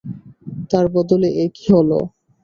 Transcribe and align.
তার 0.71 0.85
বদলে 0.95 1.29
এ 1.35 1.55
কী 1.55 1.65
হইল? 1.71 1.91